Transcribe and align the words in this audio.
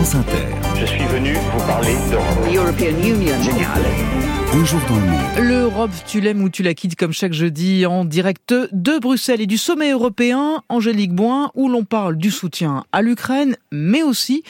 France 0.00 0.14
Inter. 0.14 0.46
Je 0.80 0.86
suis 0.86 1.04
venu 1.04 1.34
vous 1.34 1.66
parler 1.66 1.94
d'Europe. 2.10 2.46
Génial. 3.42 3.68
Un 3.76 4.39
jour 4.64 4.80
dans 4.88 4.96
le 4.96 5.06
monde. 5.06 5.20
L'Europe, 5.38 5.90
tu 6.06 6.20
l'aimes 6.20 6.42
ou 6.42 6.50
tu 6.50 6.62
la 6.62 6.74
quittes 6.74 6.96
comme 6.96 7.12
chaque 7.12 7.32
jeudi 7.32 7.86
en 7.86 8.04
direct 8.04 8.52
de 8.72 8.98
Bruxelles 8.98 9.40
et 9.40 9.46
du 9.46 9.56
sommet 9.56 9.92
européen, 9.92 10.62
Angélique 10.68 11.14
Boin, 11.14 11.50
où 11.54 11.68
l'on 11.68 11.84
parle 11.84 12.16
du 12.16 12.30
soutien 12.30 12.84
à 12.92 13.00
l'Ukraine, 13.00 13.56
mais 13.70 14.02
aussi 14.02 14.42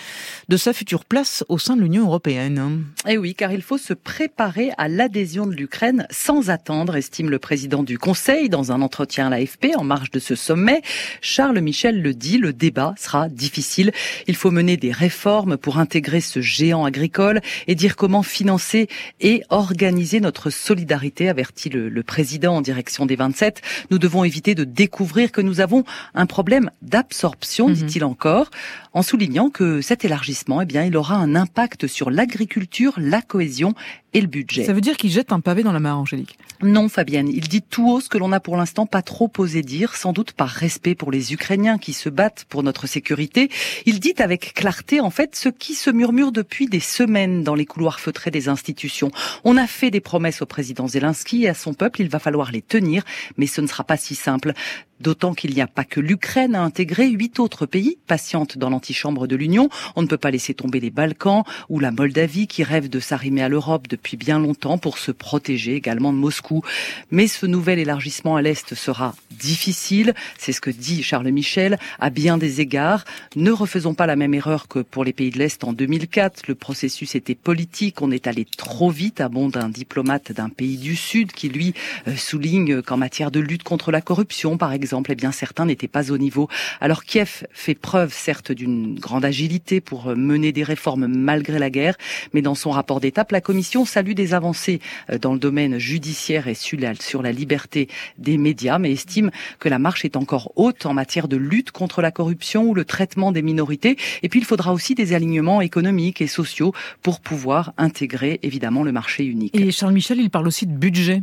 de 0.48 0.57
sa 0.57 0.73
future 0.73 1.05
place 1.05 1.45
au 1.48 1.59
sein 1.59 1.77
de 1.77 1.82
l'Union 1.82 2.07
européenne. 2.07 2.84
Eh 3.09 3.18
oui, 3.18 3.34
car 3.34 3.52
il 3.52 3.62
faut 3.62 3.79
se 3.79 3.93
préparer 3.93 4.71
à 4.79 4.89
l'adhésion 4.89 5.46
de 5.46 5.52
l'Ukraine 5.52 6.07
sans 6.11 6.51
attendre, 6.51 6.96
estime 6.96 7.30
le 7.30 7.39
président 7.39 7.82
du 7.82 7.98
Conseil 7.98 8.48
dans 8.48 8.73
un 8.73 8.80
entretien 8.80 9.27
à 9.27 9.30
l'AFP 9.30 9.77
en 9.77 9.85
marge 9.85 10.11
de 10.11 10.19
ce 10.19 10.35
sommet. 10.35 10.80
Charles 11.21 11.61
Michel 11.61 12.01
le 12.01 12.14
dit, 12.14 12.39
le 12.39 12.53
débat 12.53 12.95
sera 12.98 13.29
difficile. 13.29 13.93
Il 14.27 14.35
faut 14.35 14.51
mener 14.51 14.77
des 14.77 14.93
réformes 14.93 15.57
pour 15.57 15.79
intégrer 15.79 16.23
ce 16.23 16.41
géant 16.41 16.85
agricole 16.85 17.41
et 17.69 17.74
dire 17.74 17.96
comment 17.96 18.23
financer 18.23 18.88
et 19.20 19.42
organiser 19.51 19.90
notre 20.21 20.51
solidarité, 20.51 21.29
avertit 21.29 21.69
le, 21.69 22.03
président 22.03 22.57
en 22.57 22.61
direction 22.61 23.07
des 23.07 23.17
27. 23.17 23.61
Nous 23.91 23.99
devons 23.99 24.25
éviter 24.25 24.55
de 24.55 24.65
découvrir 24.65 25.33
que 25.33 25.41
nous 25.41 25.61
avons 25.61 25.85
un 26.15 26.27
problème 26.27 26.71
d'absorption, 26.83 27.69
mhm. 27.69 27.75
dit-il 27.75 28.05
encore, 28.05 28.51
en 28.93 29.03
soulignant 29.03 29.51
que 29.51 29.80
cet 29.80 30.05
élargissement, 30.05 30.63
eh 30.63 30.66
bien, 30.66 30.85
il 30.85 30.97
aura 30.97 31.16
un 31.16 31.35
impact 31.35 31.87
sur 31.87 32.11
l'agriculture, 32.11 32.95
la 32.97 33.23
cohésion 33.23 33.75
et 34.12 34.20
le 34.20 34.27
budget. 34.27 34.64
Ça 34.64 34.73
veut 34.73 34.80
dire 34.80 34.96
qu'il 34.96 35.10
jette 35.10 35.32
un 35.32 35.41
pavé 35.41 35.62
dans 35.62 35.73
la 35.73 35.80
mare, 35.80 35.98
Angélique 35.98 36.38
Non, 36.62 36.88
Fabienne. 36.88 37.28
Il 37.28 37.48
dit 37.48 37.62
tout 37.62 37.88
haut 37.88 38.01
ce 38.01 38.09
que 38.09 38.18
l'on 38.18 38.28
n'a 38.28 38.41
pour 38.41 38.56
l'instant 38.56 38.87
pas 38.87 39.02
trop 39.02 39.30
osé 39.38 39.62
dire, 39.62 39.95
sans 39.95 40.12
doute 40.12 40.32
par 40.32 40.48
respect 40.48 40.95
pour 40.95 41.10
les 41.10 41.32
Ukrainiens 41.32 41.78
qui 41.78 41.92
se 41.92 42.09
battent 42.09 42.45
pour 42.48 42.62
notre 42.62 42.87
sécurité. 42.87 43.51
Il 43.87 44.01
dit 44.01 44.15
avec 44.18 44.54
clarté, 44.54 45.01
en 45.01 45.10
fait, 45.10 45.37
ce 45.37 45.48
qui 45.48 45.74
se 45.74 45.91
murmure 45.91 46.32
depuis 46.32 46.66
des 46.66 46.80
semaines 46.80 47.42
dans 47.42 47.54
les 47.54 47.66
couloirs 47.66 48.01
feutrés 48.01 48.30
des 48.30 48.48
institutions. 48.48 49.10
On 49.45 49.57
a 49.57 49.66
fait 49.66 49.90
des 49.90 50.01
promesses 50.01 50.42
au 50.42 50.46
président 50.46 50.88
Zelensky 50.88 51.45
et 51.45 51.48
à 51.48 51.54
son 51.54 51.74
peuple, 51.74 52.01
il 52.01 52.09
va 52.09 52.18
falloir 52.18 52.51
les 52.51 52.63
tenir, 52.63 53.04
mais 53.37 53.46
ce 53.46 53.60
ne 53.60 53.66
sera 53.66 53.85
pas 53.85 53.96
si 53.96 54.15
simple. 54.15 54.52
D'autant 55.01 55.32
qu'il 55.32 55.54
n'y 55.54 55.62
a 55.62 55.66
pas 55.66 55.84
que 55.84 55.98
l'Ukraine 55.98 56.54
à 56.54 56.62
intégrer, 56.62 57.09
huit 57.09 57.40
autres 57.40 57.65
pays 57.65 57.96
patientent 58.06 58.59
dans 58.59 58.68
l'antichambre 58.68 59.26
de 59.26 59.34
l'Union. 59.34 59.70
On 59.96 60.02
ne 60.02 60.07
peut 60.07 60.18
pas 60.18 60.30
laisser 60.30 60.52
tomber 60.52 60.79
les 60.79 60.90
Balkans 60.90 61.45
ou 61.70 61.79
la 61.79 61.90
Moldavie 61.90 62.46
qui 62.46 62.62
rêve 62.65 62.90
de 62.90 63.01
s'arrimer 63.01 63.42
à 63.42 63.48
l'Europe 63.48 63.88
depuis 63.88 64.19
bien 64.19 64.38
longtemps 64.38 64.76
pour 64.76 64.98
se 64.98 65.10
protéger 65.10 65.75
également 65.75 66.12
de 66.12 66.19
Moscou. 66.19 66.62
Mais 67.10 67.28
ce 67.28 67.47
nouvel 67.47 67.78
élargissement 67.78 68.37
à 68.37 68.42
l'Est 68.42 68.75
sera 68.75 69.15
difficile, 69.31 70.15
c'est 70.37 70.53
ce 70.53 70.60
que 70.60 70.69
dit 70.69 71.03
Charles 71.03 71.31
Michel, 71.31 71.78
à 71.98 72.10
bien 72.10 72.37
des 72.37 72.60
égards. 72.60 73.06
Ne 73.37 73.53
refaisons 73.53 73.94
pas 73.94 74.06
la 74.06 74.16
même 74.16 74.34
erreur 74.34 74.69
que 74.69 74.81
pour 74.81 75.04
les 75.04 75.14
pays 75.14 75.31
de 75.31 75.38
l'Est 75.38 75.64
en 75.64 75.72
2004. 75.72 76.42
Le 76.47 76.54
processus 76.54 77.14
était 77.14 77.34
politique, 77.34 78.03
on 78.03 78.10
est 78.10 78.26
allé 78.26 78.44
trop 78.44 78.91
vite, 78.91 79.22
à 79.22 79.31
bon 79.31 79.48
d'un 79.48 79.70
diplomate 79.70 80.32
d'un 80.32 80.50
pays 80.50 80.76
du 80.76 80.94
Sud 80.94 81.32
qui, 81.32 81.48
lui, 81.48 81.72
euh, 82.06 82.16
souligne 82.16 82.82
qu'en 82.82 82.98
matière 82.98 83.31
de 83.31 83.41
lutte 83.41 83.62
contre 83.62 83.91
la 83.91 84.03
corruption, 84.03 84.59
par 84.59 84.72
exemple, 84.72 84.90
exemple, 84.91 85.12
eh 85.12 85.15
bien 85.15 85.31
certains 85.31 85.66
n'étaient 85.66 85.87
pas 85.87 86.10
au 86.10 86.19
niveau. 86.19 86.49
Alors 86.81 87.05
Kiev 87.05 87.47
fait 87.53 87.77
preuve 87.77 88.12
certes 88.12 88.50
d'une 88.50 88.99
grande 88.99 89.25
agilité 89.25 89.81
pour 89.81 90.09
euh, 90.09 90.16
mener 90.16 90.50
des 90.50 90.65
réformes 90.65 91.06
malgré 91.06 91.60
la 91.60 91.71
guerre, 91.71 91.97
mais 92.32 92.43
dans 92.43 92.56
son 92.56 92.72
rapport 92.72 92.99
d'étape, 92.99 93.31
la 93.31 93.41
Commission 93.41 93.84
salue 93.84 94.15
des 94.15 94.34
avancées 94.34 94.81
euh, 95.09 95.19
dans 95.19 95.32
le 95.32 95.38
domaine 95.38 95.78
judiciaire 95.78 96.49
et 96.49 96.55
sur 96.55 97.22
la 97.22 97.31
liberté 97.31 97.88
des 98.19 98.37
médias, 98.37 98.81
mais 98.81 98.91
estime 98.91 99.31
que 99.60 99.69
la 99.69 99.78
marche 99.78 100.05
est 100.05 100.16
encore 100.16 100.50
haute 100.56 100.87
en 100.87 100.93
matière 100.93 101.28
de 101.28 101.37
lutte 101.37 101.71
contre 101.71 102.03
la 102.03 102.10
corruption 102.10 102.65
ou 102.65 102.75
le 102.75 102.84
traitement 102.84 103.31
des 103.31 103.43
minorités. 103.43 103.97
Et 104.25 104.28
puis 104.28 104.41
il 104.41 104.44
faudra 104.44 104.72
aussi 104.72 104.97
des 104.97 105.12
alignements 105.12 105.60
économiques 105.60 106.21
et 106.21 106.27
sociaux 106.27 106.75
pour 107.03 107.21
pouvoir 107.21 107.75
intégrer 107.78 108.41
évidemment 108.43 108.82
le 108.82 108.91
marché 108.91 109.25
unique. 109.25 109.54
Et 109.54 109.71
Charles 109.71 109.93
Michel, 109.93 110.19
il 110.19 110.31
parle 110.31 110.49
aussi 110.49 110.66
de 110.66 110.72
budget. 110.72 111.22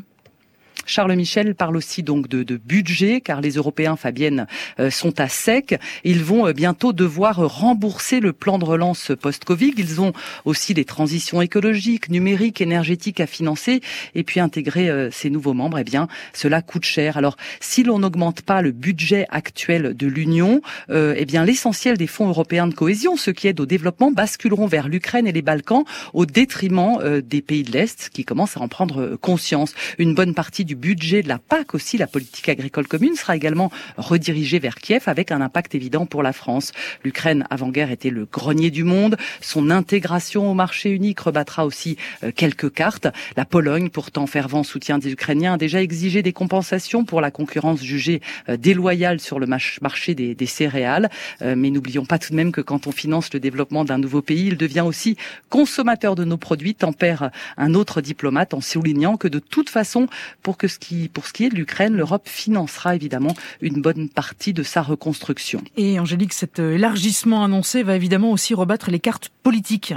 Charles 0.87 1.15
Michel 1.15 1.53
parle 1.53 1.75
aussi 1.75 2.01
donc 2.01 2.27
de, 2.29 2.57
budget, 2.57 3.21
car 3.21 3.41
les 3.41 3.51
Européens, 3.51 3.97
Fabienne, 3.97 4.47
euh, 4.79 4.89
sont 4.89 5.19
à 5.19 5.27
sec. 5.27 5.79
Ils 6.03 6.23
vont 6.23 6.47
euh, 6.47 6.53
bientôt 6.53 6.93
devoir 6.93 7.35
rembourser 7.35 8.19
le 8.19 8.33
plan 8.33 8.57
de 8.57 8.65
relance 8.65 9.11
post-Covid. 9.19 9.73
Ils 9.77 10.01
ont 10.01 10.13
aussi 10.45 10.73
des 10.73 10.85
transitions 10.85 11.41
écologiques, 11.41 12.09
numériques, 12.09 12.61
énergétiques 12.61 13.19
à 13.19 13.27
financer. 13.27 13.81
Et 14.15 14.23
puis 14.23 14.39
intégrer 14.39 14.89
euh, 14.89 15.11
ces 15.11 15.29
nouveaux 15.29 15.53
membres, 15.53 15.77
eh 15.77 15.83
bien, 15.83 16.07
cela 16.33 16.61
coûte 16.61 16.85
cher. 16.85 17.17
Alors, 17.17 17.35
si 17.59 17.83
l'on 17.83 17.99
n'augmente 17.99 18.41
pas 18.41 18.61
le 18.61 18.71
budget 18.71 19.25
actuel 19.29 19.95
de 19.95 20.07
l'Union, 20.07 20.61
eh 20.89 21.25
bien, 21.25 21.43
l'essentiel 21.43 21.97
des 21.97 22.07
fonds 22.07 22.29
européens 22.29 22.67
de 22.67 22.73
cohésion, 22.73 23.17
ceux 23.17 23.33
qui 23.33 23.47
aident 23.47 23.59
au 23.59 23.65
développement, 23.65 24.11
basculeront 24.11 24.67
vers 24.67 24.87
l'Ukraine 24.87 25.27
et 25.27 25.31
les 25.31 25.41
Balkans 25.41 25.83
au 26.13 26.25
détriment 26.25 27.21
des 27.21 27.41
pays 27.41 27.63
de 27.63 27.71
l'Est 27.71 28.09
qui 28.13 28.23
commencent 28.23 28.57
à 28.57 28.61
en 28.61 28.67
prendre 28.67 29.17
conscience. 29.17 29.73
Une 29.97 30.13
bonne 30.13 30.33
partie 30.33 30.63
du 30.63 30.76
budget 30.77 31.21
de 31.21 31.27
la 31.27 31.39
PAC 31.39 31.75
aussi, 31.75 31.97
la 31.97 32.07
politique 32.07 32.47
agricole 32.49 32.87
commune, 32.87 33.15
sera 33.15 33.35
également 33.35 33.71
redirigée 33.97 34.59
vers 34.59 34.75
Kiev 34.75 35.03
avec 35.07 35.31
un 35.31 35.41
impact 35.41 35.75
évident 35.75 36.05
pour 36.05 36.23
la 36.23 36.33
France. 36.33 36.71
L'Ukraine 37.03 37.45
avant-guerre 37.49 37.91
était 37.91 38.09
le 38.09 38.25
grenier 38.25 38.71
du 38.71 38.83
monde. 38.83 39.17
Son 39.41 39.69
intégration 39.69 40.49
au 40.49 40.53
marché 40.53 40.89
unique 40.89 41.19
rebattra 41.19 41.65
aussi 41.65 41.97
euh, 42.23 42.31
quelques 42.33 42.71
cartes. 42.71 43.07
La 43.35 43.45
Pologne, 43.45 43.89
pourtant 43.89 44.27
fervent 44.27 44.63
soutien 44.63 44.99
des 44.99 45.11
Ukrainiens, 45.11 45.53
a 45.53 45.57
déjà 45.57 45.81
exigé 45.81 46.21
des 46.21 46.33
compensations 46.33 47.03
pour 47.03 47.21
la 47.21 47.31
concurrence 47.31 47.83
jugée 47.83 48.21
euh, 48.49 48.57
déloyale 48.57 49.19
sur 49.19 49.39
le 49.39 49.47
marché 49.47 50.15
des, 50.15 50.45
céréales. 50.45 51.09
Euh, 51.41 51.55
mais 51.57 51.69
n'oublions 51.69 52.05
pas 52.05 52.19
tout 52.19 52.31
de 52.31 52.35
même 52.35 52.51
que 52.51 52.61
quand 52.61 52.87
on 52.87 52.91
finance 52.91 53.33
le 53.33 53.39
développement 53.39 53.83
d'un 53.83 53.97
nouveau 53.97 54.21
pays, 54.21 54.47
il 54.47 54.57
devient 54.57 54.81
aussi 54.81 55.17
consommateur 55.49 56.15
de 56.15 56.23
nos 56.23 56.37
produits, 56.37 56.75
tempère 56.75 57.31
un 57.57 57.73
autre 57.73 58.01
diplomate 58.01 58.53
en 58.53 58.61
soulignant 58.61 59.17
que 59.17 59.27
de 59.27 59.39
toute 59.39 59.69
façon, 59.69 60.07
pour 60.43 60.57
que 60.57 60.66
pour 61.13 61.25
ce 61.25 61.33
qui 61.33 61.45
est 61.45 61.49
de 61.49 61.55
l'Ukraine, 61.55 61.95
l'Europe 61.95 62.27
financera 62.27 62.95
évidemment 62.95 63.35
une 63.61 63.81
bonne 63.81 64.09
partie 64.09 64.53
de 64.53 64.63
sa 64.63 64.81
reconstruction. 64.81 65.61
Et 65.75 65.99
Angélique, 65.99 66.33
cet 66.33 66.59
élargissement 66.59 67.43
annoncé 67.43 67.83
va 67.83 67.95
évidemment 67.95 68.31
aussi 68.31 68.53
rebattre 68.53 68.91
les 68.91 68.99
cartes 68.99 69.31
politiques. 69.43 69.93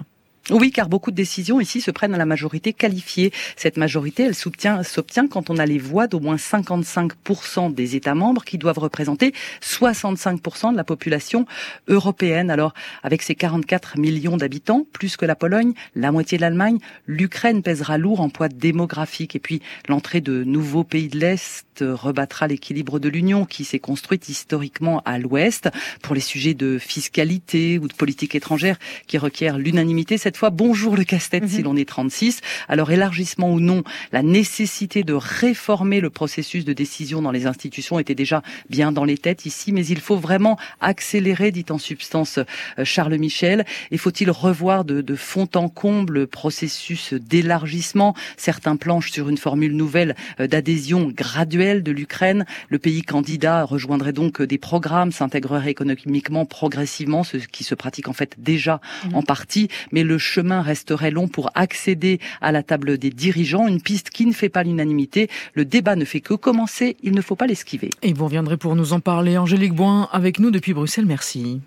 Oui, 0.48 0.72
car 0.72 0.88
beaucoup 0.88 1.10
de 1.10 1.16
décisions 1.16 1.60
ici 1.60 1.80
se 1.80 1.90
prennent 1.90 2.14
à 2.14 2.18
la 2.18 2.26
majorité 2.26 2.72
qualifiée. 2.72 3.32
Cette 3.56 3.76
majorité, 3.76 4.24
elle 4.24 4.34
s'obtient 4.34 5.28
quand 5.28 5.50
on 5.50 5.58
a 5.58 5.66
les 5.66 5.78
voix 5.78 6.06
d'au 6.06 6.18
moins 6.18 6.36
55% 6.36 7.72
des 7.72 7.94
États 7.94 8.14
membres 8.14 8.42
qui 8.42 8.58
doivent 8.58 8.78
représenter 8.78 9.32
65% 9.62 10.72
de 10.72 10.76
la 10.76 10.82
population 10.82 11.46
européenne. 11.88 12.50
Alors, 12.50 12.74
avec 13.02 13.22
ses 13.22 13.34
44 13.34 13.98
millions 13.98 14.36
d'habitants, 14.36 14.86
plus 14.92 15.16
que 15.16 15.26
la 15.26 15.36
Pologne, 15.36 15.74
la 15.94 16.10
moitié 16.10 16.38
de 16.38 16.42
l'Allemagne, 16.42 16.78
l'Ukraine 17.06 17.62
pèsera 17.62 17.98
lourd 17.98 18.20
en 18.20 18.28
poids 18.28 18.48
démographique. 18.48 19.36
Et 19.36 19.40
puis, 19.40 19.60
l'entrée 19.88 20.20
de 20.20 20.42
nouveaux 20.42 20.84
pays 20.84 21.08
de 21.08 21.18
l'Est 21.18 21.66
rebattra 21.80 22.46
l'équilibre 22.48 22.98
de 22.98 23.08
l'Union 23.08 23.44
qui 23.44 23.64
s'est 23.64 23.78
construite 23.78 24.28
historiquement 24.28 25.00
à 25.04 25.18
l'Ouest 25.18 25.68
pour 26.02 26.14
les 26.14 26.20
sujets 26.20 26.54
de 26.54 26.78
fiscalité 26.78 27.78
ou 27.78 27.88
de 27.88 27.94
politique 27.94 28.34
étrangère 28.34 28.78
qui 29.06 29.16
requièrent 29.16 29.58
l'unanimité 29.58 30.18
cette 30.18 30.36
fois. 30.40 30.48
Bonjour 30.48 30.96
le 30.96 31.04
casse-tête 31.04 31.46
si 31.46 31.58
mhm. 31.58 31.64
l'on 31.64 31.76
est 31.76 31.86
36. 31.86 32.40
Alors 32.66 32.90
élargissement 32.90 33.52
ou 33.52 33.60
non, 33.60 33.82
la 34.10 34.22
nécessité 34.22 35.02
de 35.02 35.12
réformer 35.12 36.00
le 36.00 36.08
processus 36.08 36.64
de 36.64 36.72
décision 36.72 37.20
dans 37.20 37.30
les 37.30 37.44
institutions 37.44 37.98
était 37.98 38.14
déjà 38.14 38.42
bien 38.70 38.90
dans 38.90 39.04
les 39.04 39.18
têtes 39.18 39.44
ici, 39.44 39.70
mais 39.70 39.84
il 39.84 40.00
faut 40.00 40.16
vraiment 40.16 40.56
accélérer, 40.80 41.50
dit 41.50 41.66
en 41.68 41.76
substance 41.76 42.38
euh, 42.38 42.84
Charles 42.84 43.18
Michel. 43.18 43.66
Et 43.90 43.98
faut-il 43.98 44.30
revoir 44.30 44.86
de, 44.86 45.02
de 45.02 45.14
fond 45.14 45.46
en 45.56 45.68
comble 45.68 46.14
le 46.14 46.26
processus 46.26 47.12
d'élargissement? 47.12 48.14
Certains 48.38 48.76
planchent 48.76 49.10
sur 49.10 49.28
une 49.28 49.36
formule 49.36 49.76
nouvelle 49.76 50.16
euh, 50.40 50.46
d'adhésion 50.46 51.12
graduelle 51.14 51.82
de 51.82 51.92
l'Ukraine. 51.92 52.46
Le 52.70 52.78
pays 52.78 53.02
candidat 53.02 53.64
rejoindrait 53.64 54.14
donc 54.14 54.40
des 54.40 54.58
programmes, 54.58 55.12
s'intégrerait 55.12 55.70
économiquement 55.70 56.46
progressivement, 56.46 57.24
ce 57.24 57.36
qui 57.36 57.62
se 57.62 57.74
pratique 57.74 58.08
en 58.08 58.14
fait 58.14 58.36
déjà 58.38 58.80
mhm. 59.04 59.16
en 59.16 59.22
partie, 59.22 59.68
mais 59.92 60.02
le 60.02 60.16
chemin 60.20 60.62
resterait 60.62 61.10
long 61.10 61.26
pour 61.26 61.50
accéder 61.56 62.20
à 62.40 62.52
la 62.52 62.62
table 62.62 62.96
des 62.96 63.10
dirigeants, 63.10 63.66
une 63.66 63.82
piste 63.82 64.10
qui 64.10 64.26
ne 64.26 64.32
fait 64.32 64.48
pas 64.48 64.62
l'unanimité. 64.62 65.28
Le 65.54 65.64
débat 65.64 65.96
ne 65.96 66.04
fait 66.04 66.20
que 66.20 66.34
commencer, 66.34 66.96
il 67.02 67.12
ne 67.12 67.20
faut 67.20 67.36
pas 67.36 67.48
l'esquiver. 67.48 67.90
Et 68.02 68.12
vous 68.12 68.26
reviendrez 68.26 68.56
pour 68.56 68.76
nous 68.76 68.92
en 68.92 69.00
parler. 69.00 69.36
Angélique 69.36 69.74
Boin 69.74 70.08
avec 70.12 70.38
nous 70.38 70.52
depuis 70.52 70.74
Bruxelles, 70.74 71.06
merci. 71.06 71.60